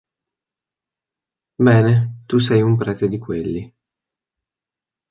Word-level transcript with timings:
Bene 1.67 1.95
tu 2.27 2.37
sei 2.39 2.63
un 2.63 2.75
prete 2.75 3.07
di 3.07 3.19
quelli. 3.19 3.71